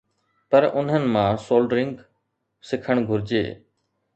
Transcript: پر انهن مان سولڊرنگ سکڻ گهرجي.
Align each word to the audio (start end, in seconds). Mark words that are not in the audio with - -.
پر 0.49 0.63
انهن 0.79 1.03
مان 1.13 1.29
سولڊرنگ 1.45 1.93
سکڻ 2.69 2.95
گهرجي. 3.07 3.43